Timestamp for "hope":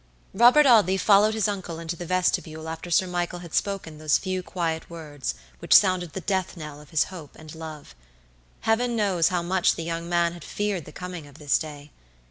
7.13-7.35